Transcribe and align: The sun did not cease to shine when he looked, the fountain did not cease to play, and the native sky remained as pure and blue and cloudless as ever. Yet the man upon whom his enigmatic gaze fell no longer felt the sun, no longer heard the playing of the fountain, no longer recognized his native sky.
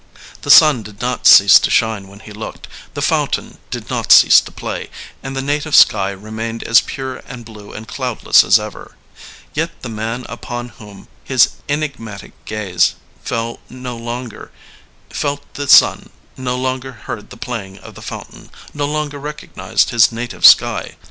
The 0.41 0.49
sun 0.49 0.81
did 0.81 0.99
not 0.99 1.27
cease 1.27 1.59
to 1.59 1.69
shine 1.69 2.07
when 2.07 2.21
he 2.21 2.31
looked, 2.31 2.67
the 2.95 3.03
fountain 3.03 3.59
did 3.69 3.91
not 3.91 4.11
cease 4.11 4.41
to 4.41 4.51
play, 4.51 4.89
and 5.21 5.35
the 5.35 5.43
native 5.43 5.75
sky 5.75 6.09
remained 6.09 6.63
as 6.63 6.81
pure 6.81 7.17
and 7.27 7.45
blue 7.45 7.71
and 7.71 7.87
cloudless 7.87 8.43
as 8.43 8.59
ever. 8.59 8.95
Yet 9.53 9.83
the 9.83 9.89
man 9.89 10.25
upon 10.27 10.69
whom 10.69 11.07
his 11.23 11.49
enigmatic 11.69 12.31
gaze 12.45 12.95
fell 13.23 13.59
no 13.69 13.95
longer 13.95 14.51
felt 15.11 15.53
the 15.53 15.67
sun, 15.67 16.09
no 16.35 16.57
longer 16.57 16.93
heard 17.05 17.29
the 17.29 17.37
playing 17.37 17.77
of 17.77 17.93
the 17.93 18.01
fountain, 18.01 18.49
no 18.73 18.87
longer 18.87 19.19
recognized 19.19 19.91
his 19.91 20.11
native 20.11 20.47
sky. 20.47 20.95